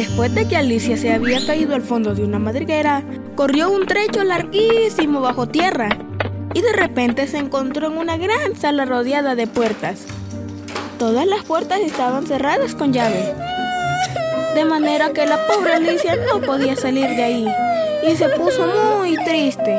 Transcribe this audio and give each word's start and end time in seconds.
Después 0.00 0.34
de 0.34 0.48
que 0.48 0.56
Alicia 0.56 0.96
se 0.96 1.12
había 1.12 1.44
caído 1.44 1.74
al 1.74 1.82
fondo 1.82 2.14
de 2.14 2.24
una 2.24 2.38
madriguera, 2.38 3.04
corrió 3.36 3.70
un 3.70 3.84
trecho 3.84 4.24
larguísimo 4.24 5.20
bajo 5.20 5.46
tierra 5.46 5.90
y 6.54 6.62
de 6.62 6.72
repente 6.72 7.26
se 7.26 7.36
encontró 7.36 7.88
en 7.88 7.98
una 7.98 8.16
gran 8.16 8.56
sala 8.56 8.86
rodeada 8.86 9.34
de 9.34 9.46
puertas. 9.46 10.06
Todas 10.98 11.26
las 11.26 11.44
puertas 11.44 11.80
estaban 11.80 12.26
cerradas 12.26 12.74
con 12.74 12.94
llave, 12.94 13.34
de 14.54 14.64
manera 14.64 15.12
que 15.12 15.26
la 15.26 15.46
pobre 15.46 15.74
Alicia 15.74 16.16
no 16.32 16.40
podía 16.40 16.76
salir 16.76 17.10
de 17.10 17.22
ahí 17.22 17.48
y 18.10 18.16
se 18.16 18.30
puso 18.30 18.66
muy 19.02 19.16
triste. 19.22 19.78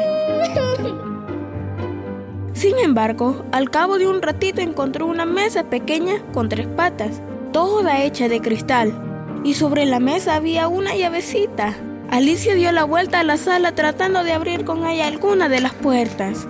Sin 2.54 2.78
embargo, 2.78 3.44
al 3.52 3.72
cabo 3.72 3.98
de 3.98 4.06
un 4.06 4.22
ratito 4.22 4.62
encontró 4.62 5.08
una 5.08 5.26
mesa 5.26 5.64
pequeña 5.64 6.22
con 6.32 6.48
tres 6.48 6.68
patas, 6.68 7.24
toda 7.52 8.04
hecha 8.04 8.30
de 8.30 8.40
cristal 8.40 9.11
y 9.44 9.54
sobre 9.56 9.86
la 9.86 10.00
mesa 10.00 10.36
había 10.36 10.68
una 10.68 10.96
llavecita. 10.96 11.76
Alicia 12.10 12.56
dio 12.56 12.72
la 12.72 12.84
vuelta 12.84 13.22
a 13.22 13.24
la 13.24 13.38
sala 13.38 13.74
tratando 13.74 14.24
de 14.24 14.34
abrir 14.34 14.66
con 14.66 14.86
ella 14.86 15.08
alguna 15.08 15.50
de 15.50 15.62
las 15.62 15.74
puertas. 15.74 16.48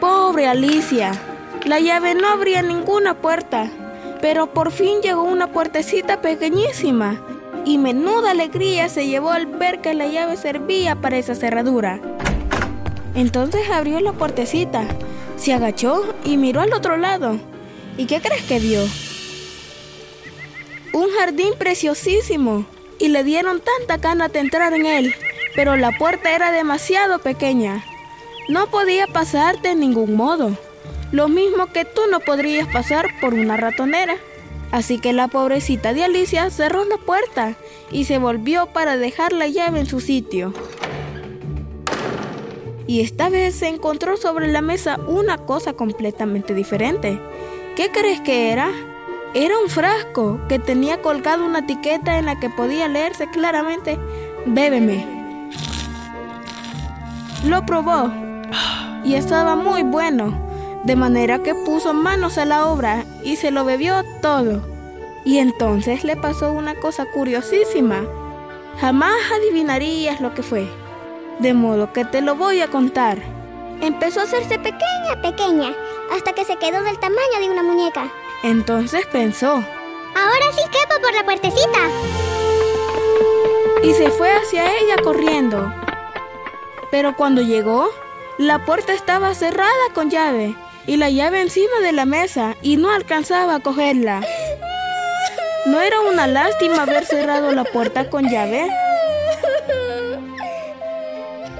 Pobre 0.00 0.46
Alicia, 0.46 1.12
la 1.64 1.80
llave 1.80 2.14
no 2.14 2.28
abría 2.28 2.62
ninguna 2.62 3.14
puerta, 3.14 3.70
pero 4.20 4.52
por 4.52 4.70
fin 4.70 5.00
llegó 5.02 5.22
una 5.22 5.52
puertecita 5.52 6.20
pequeñísima 6.20 7.20
y 7.64 7.78
menuda 7.78 8.30
alegría 8.30 8.88
se 8.88 9.06
llevó 9.06 9.30
al 9.30 9.46
ver 9.46 9.80
que 9.80 9.94
la 9.94 10.06
llave 10.06 10.36
servía 10.36 10.94
para 10.94 11.16
esa 11.16 11.34
cerradura. 11.34 12.00
Entonces 13.14 13.68
abrió 13.70 13.98
la 14.00 14.12
puertecita, 14.12 14.84
se 15.36 15.52
agachó 15.52 16.14
y 16.24 16.36
miró 16.36 16.60
al 16.60 16.72
otro 16.72 16.96
lado. 16.96 17.38
¿Y 17.96 18.06
qué 18.06 18.20
crees 18.20 18.42
que 18.42 18.60
vio? 18.60 18.82
Un 20.96 21.10
jardín 21.10 21.52
preciosísimo 21.58 22.64
y 22.98 23.08
le 23.08 23.22
dieron 23.22 23.60
tanta 23.60 23.98
gana 23.98 24.28
de 24.28 24.38
entrar 24.38 24.72
en 24.72 24.86
él, 24.86 25.14
pero 25.54 25.76
la 25.76 25.92
puerta 25.92 26.34
era 26.34 26.52
demasiado 26.52 27.18
pequeña. 27.18 27.84
No 28.48 28.68
podía 28.68 29.06
pasar 29.06 29.60
de 29.60 29.74
ningún 29.74 30.14
modo, 30.14 30.56
lo 31.12 31.28
mismo 31.28 31.66
que 31.66 31.84
tú 31.84 32.00
no 32.10 32.20
podrías 32.20 32.66
pasar 32.68 33.08
por 33.20 33.34
una 33.34 33.58
ratonera. 33.58 34.16
Así 34.72 34.98
que 34.98 35.12
la 35.12 35.28
pobrecita 35.28 35.92
de 35.92 36.04
Alicia 36.04 36.48
cerró 36.48 36.86
la 36.86 36.96
puerta 36.96 37.56
y 37.90 38.04
se 38.04 38.16
volvió 38.16 38.72
para 38.72 38.96
dejar 38.96 39.34
la 39.34 39.48
llave 39.48 39.80
en 39.80 39.86
su 39.86 40.00
sitio. 40.00 40.54
Y 42.86 43.02
esta 43.02 43.28
vez 43.28 43.54
se 43.54 43.68
encontró 43.68 44.16
sobre 44.16 44.48
la 44.48 44.62
mesa 44.62 44.98
una 45.06 45.36
cosa 45.44 45.74
completamente 45.74 46.54
diferente. 46.54 47.20
¿Qué 47.76 47.90
crees 47.90 48.22
que 48.22 48.50
era? 48.50 48.95
Era 49.34 49.58
un 49.58 49.68
frasco 49.68 50.40
que 50.48 50.58
tenía 50.58 51.02
colgado 51.02 51.44
una 51.44 51.58
etiqueta 51.60 52.18
en 52.18 52.26
la 52.26 52.38
que 52.38 52.48
podía 52.48 52.88
leerse 52.88 53.28
claramente, 53.28 53.98
bébeme. 54.46 55.50
Lo 57.44 57.64
probó 57.66 58.10
y 59.04 59.14
estaba 59.14 59.54
muy 59.54 59.82
bueno, 59.82 60.32
de 60.84 60.96
manera 60.96 61.42
que 61.42 61.54
puso 61.54 61.92
manos 61.92 62.38
a 62.38 62.44
la 62.44 62.66
obra 62.66 63.04
y 63.22 63.36
se 63.36 63.50
lo 63.50 63.64
bebió 63.64 64.02
todo. 64.22 64.62
Y 65.24 65.38
entonces 65.38 66.04
le 66.04 66.16
pasó 66.16 66.52
una 66.52 66.74
cosa 66.76 67.04
curiosísima. 67.12 68.04
Jamás 68.80 69.16
adivinarías 69.34 70.20
lo 70.20 70.34
que 70.34 70.42
fue. 70.42 70.68
De 71.40 71.52
modo 71.52 71.92
que 71.92 72.04
te 72.04 72.20
lo 72.20 72.36
voy 72.36 72.60
a 72.60 72.68
contar. 72.68 73.18
Empezó 73.80 74.20
a 74.20 74.22
hacerse 74.22 74.58
pequeña, 74.58 75.20
pequeña, 75.22 75.72
hasta 76.12 76.32
que 76.32 76.44
se 76.44 76.56
quedó 76.56 76.82
del 76.82 76.98
tamaño 76.98 77.40
de 77.40 77.50
una 77.50 77.62
muñeca. 77.62 78.10
Entonces 78.42 79.06
pensó, 79.06 79.52
ahora 79.52 80.52
sí 80.54 80.62
quepo 80.70 81.00
por 81.00 81.14
la 81.14 81.24
puertecita. 81.24 81.78
Y 83.82 83.92
se 83.94 84.10
fue 84.10 84.30
hacia 84.30 84.78
ella 84.78 84.96
corriendo. 85.02 85.72
Pero 86.90 87.16
cuando 87.16 87.42
llegó, 87.42 87.88
la 88.38 88.64
puerta 88.64 88.92
estaba 88.92 89.34
cerrada 89.34 89.70
con 89.94 90.10
llave 90.10 90.54
y 90.86 90.96
la 90.96 91.10
llave 91.10 91.40
encima 91.40 91.80
de 91.82 91.92
la 91.92 92.04
mesa 92.04 92.56
y 92.62 92.76
no 92.76 92.90
alcanzaba 92.90 93.56
a 93.56 93.60
cogerla. 93.60 94.22
¿No 95.66 95.80
era 95.80 96.00
una 96.00 96.26
lástima 96.26 96.82
haber 96.82 97.04
cerrado 97.04 97.52
la 97.52 97.64
puerta 97.64 98.08
con 98.08 98.28
llave? 98.28 98.68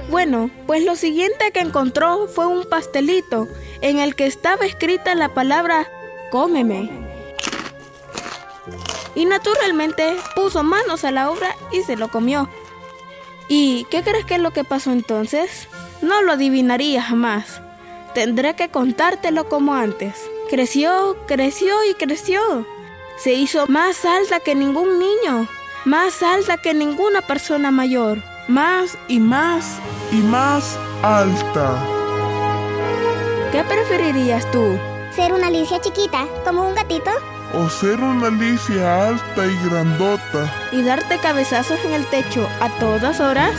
Bueno, 0.09 0.49
pues 0.65 0.85
lo 0.85 0.95
siguiente 0.95 1.51
que 1.51 1.59
encontró 1.59 2.27
fue 2.27 2.47
un 2.47 2.63
pastelito 2.69 3.47
en 3.81 3.99
el 3.99 4.15
que 4.15 4.25
estaba 4.25 4.65
escrita 4.65 5.13
la 5.15 5.33
palabra 5.33 5.87
cómeme. 6.31 6.89
Y 9.15 9.25
naturalmente 9.25 10.15
puso 10.35 10.63
manos 10.63 11.03
a 11.03 11.11
la 11.11 11.31
obra 11.31 11.55
y 11.71 11.81
se 11.81 11.95
lo 11.95 12.09
comió. 12.09 12.49
¿Y 13.47 13.85
qué 13.85 14.03
crees 14.03 14.25
que 14.25 14.35
es 14.35 14.41
lo 14.41 14.51
que 14.51 14.63
pasó 14.63 14.91
entonces? 14.91 15.67
No 16.01 16.21
lo 16.21 16.33
adivinaría 16.33 17.01
jamás. 17.01 17.61
Tendré 18.13 18.55
que 18.55 18.69
contártelo 18.69 19.47
como 19.47 19.73
antes. 19.73 20.29
Creció, 20.49 21.17
creció 21.27 21.73
y 21.89 21.93
creció. 21.93 22.67
Se 23.17 23.33
hizo 23.33 23.65
más 23.67 24.05
alta 24.05 24.39
que 24.39 24.53
ningún 24.53 24.99
niño, 24.99 25.47
más 25.85 26.21
alta 26.21 26.57
que 26.57 26.73
ninguna 26.73 27.21
persona 27.21 27.71
mayor. 27.71 28.21
Más 28.47 28.97
y 29.07 29.19
más 29.19 29.79
y 30.11 30.17
más 30.17 30.77
alta. 31.01 31.83
¿Qué 33.51 33.63
preferirías 33.63 34.49
tú? 34.51 34.77
¿Ser 35.17 35.33
una 35.33 35.47
Alicia 35.47 35.81
chiquita, 35.81 36.27
como 36.45 36.67
un 36.67 36.75
gatito? 36.75 37.09
¿O 37.55 37.67
ser 37.71 37.99
una 37.99 38.27
Alicia 38.27 39.07
alta 39.07 39.47
y 39.47 39.67
grandota? 39.67 40.53
¿Y 40.71 40.83
darte 40.83 41.17
cabezazos 41.17 41.83
en 41.85 41.93
el 41.93 42.05
techo 42.05 42.47
a 42.59 42.69
todas 42.77 43.19
horas? 43.19 43.55